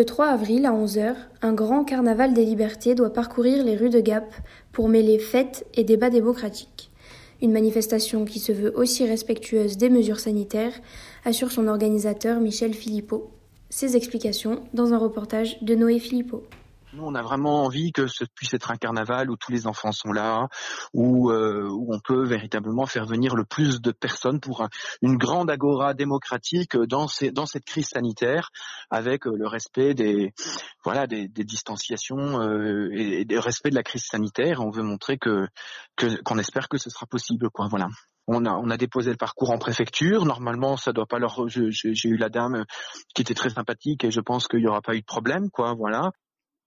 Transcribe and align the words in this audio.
Le 0.00 0.06
3 0.06 0.28
avril 0.28 0.64
à 0.64 0.72
11h, 0.72 1.14
un 1.42 1.52
grand 1.52 1.84
carnaval 1.84 2.32
des 2.32 2.46
libertés 2.46 2.94
doit 2.94 3.12
parcourir 3.12 3.62
les 3.62 3.76
rues 3.76 3.90
de 3.90 4.00
Gap 4.00 4.34
pour 4.72 4.88
mêler 4.88 5.18
fêtes 5.18 5.66
et 5.74 5.84
débats 5.84 6.08
démocratiques. 6.08 6.90
Une 7.42 7.52
manifestation 7.52 8.24
qui 8.24 8.38
se 8.38 8.50
veut 8.50 8.72
aussi 8.74 9.06
respectueuse 9.06 9.76
des 9.76 9.90
mesures 9.90 10.18
sanitaires, 10.18 10.72
assure 11.26 11.52
son 11.52 11.68
organisateur 11.68 12.40
Michel 12.40 12.72
Philippot. 12.72 13.30
Ses 13.68 13.94
explications 13.94 14.62
dans 14.72 14.94
un 14.94 14.96
reportage 14.96 15.60
de 15.60 15.74
Noé 15.74 15.98
Philippot. 15.98 16.44
Nous, 16.92 17.04
on 17.04 17.14
a 17.14 17.22
vraiment 17.22 17.64
envie 17.64 17.92
que 17.92 18.08
ce 18.08 18.24
puisse 18.24 18.52
être 18.52 18.72
un 18.72 18.76
carnaval 18.76 19.30
où 19.30 19.36
tous 19.36 19.52
les 19.52 19.68
enfants 19.68 19.92
sont 19.92 20.10
là, 20.10 20.48
où, 20.92 21.30
euh, 21.30 21.68
où 21.70 21.94
on 21.94 22.00
peut 22.00 22.26
véritablement 22.26 22.84
faire 22.86 23.06
venir 23.06 23.36
le 23.36 23.44
plus 23.44 23.80
de 23.80 23.92
personnes 23.92 24.40
pour 24.40 24.62
un- 24.62 24.68
une 25.00 25.16
grande 25.16 25.50
agora 25.50 25.94
démocratique 25.94 26.76
dans, 26.76 27.06
ces, 27.06 27.30
dans 27.30 27.46
cette 27.46 27.64
crise 27.64 27.88
sanitaire, 27.90 28.50
avec 28.90 29.26
euh, 29.28 29.36
le 29.36 29.46
respect 29.46 29.94
des 29.94 30.32
voilà 30.84 31.06
des, 31.06 31.28
des 31.28 31.44
distanciations 31.44 32.40
euh, 32.40 32.88
et, 32.92 33.24
le 33.24 33.38
respect 33.38 33.70
de 33.70 33.76
la 33.76 33.84
crise 33.84 34.04
sanitaire. 34.04 34.60
On 34.60 34.70
veut 34.70 34.82
montrer 34.82 35.16
que 35.16 35.46
qu'on 36.24 36.38
espère 36.38 36.68
que 36.68 36.78
ce 36.78 36.90
sera 36.90 37.06
possible, 37.06 37.50
quoi. 37.50 37.68
Voilà. 37.68 37.88
On 38.26 38.44
a, 38.46 38.52
on 38.52 38.70
a 38.70 38.76
déposé 38.76 39.10
le 39.10 39.16
parcours 39.16 39.50
en 39.50 39.58
préfecture. 39.58 40.24
Normalement, 40.24 40.76
ça 40.76 40.92
doit 40.92 41.06
pas 41.06 41.18
leur. 41.18 41.48
J'ai 41.48 42.08
eu 42.08 42.16
la 42.16 42.28
dame 42.28 42.64
qui 43.14 43.22
était 43.22 43.34
très 43.34 43.50
sympathique 43.50 44.04
et 44.04 44.10
je 44.10 44.20
pense 44.20 44.48
qu'il 44.48 44.60
y 44.60 44.66
aura 44.66 44.82
pas 44.82 44.94
eu 44.94 45.00
de 45.00 45.06
problème, 45.06 45.50
quoi. 45.50 45.74
Voilà. 45.74 46.10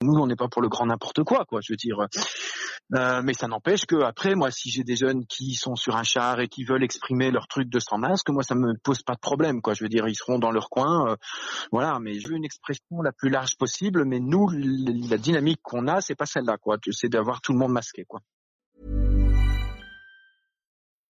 Nous, 0.00 0.14
on 0.14 0.28
n'est 0.28 0.36
pas 0.36 0.46
pour 0.48 0.62
le 0.62 0.68
grand 0.68 0.86
n'importe 0.86 1.24
quoi, 1.24 1.44
quoi. 1.44 1.60
Je 1.60 1.72
veux 1.72 1.76
dire, 1.76 2.06
Euh, 2.94 3.20
mais 3.22 3.34
ça 3.34 3.48
n'empêche 3.48 3.84
que 3.84 3.96
après, 3.96 4.34
moi, 4.34 4.50
si 4.50 4.70
j'ai 4.70 4.82
des 4.82 4.96
jeunes 4.96 5.26
qui 5.26 5.54
sont 5.54 5.76
sur 5.76 5.96
un 5.96 6.04
char 6.04 6.40
et 6.40 6.48
qui 6.48 6.64
veulent 6.64 6.84
exprimer 6.84 7.30
leur 7.30 7.46
truc 7.46 7.68
de 7.68 7.78
sans 7.80 7.98
masque, 7.98 8.30
moi, 8.30 8.42
ça 8.42 8.54
me 8.54 8.78
pose 8.82 9.02
pas 9.02 9.14
de 9.14 9.20
problème, 9.20 9.60
quoi. 9.60 9.74
Je 9.74 9.84
veux 9.84 9.90
dire, 9.90 10.08
ils 10.08 10.14
seront 10.14 10.38
dans 10.38 10.52
leur 10.52 10.70
coin, 10.70 11.10
euh, 11.10 11.16
voilà. 11.72 11.98
Mais 12.00 12.18
je 12.18 12.28
veux 12.28 12.36
une 12.36 12.44
expression 12.44 13.02
la 13.02 13.12
plus 13.12 13.28
large 13.28 13.56
possible. 13.58 14.04
Mais 14.06 14.20
nous, 14.20 14.48
la 14.48 15.18
dynamique 15.18 15.60
qu'on 15.62 15.86
a, 15.86 16.00
c'est 16.00 16.14
pas 16.14 16.26
celle-là, 16.26 16.56
quoi. 16.56 16.78
C'est 16.92 17.10
d'avoir 17.10 17.40
tout 17.42 17.52
le 17.52 17.58
monde 17.58 17.72
masqué, 17.72 18.04
quoi. 18.06 18.20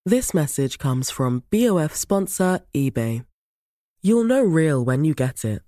This 0.08 0.32
message 0.32 0.78
comes 0.78 1.10
from 1.10 1.42
BOF 1.52 1.94
sponsor 1.94 2.60
eBay. 2.74 3.22
You'll 4.02 4.24
know 4.24 4.42
real 4.42 4.82
when 4.82 5.04
you 5.04 5.14
get 5.14 5.44
it. 5.44 5.67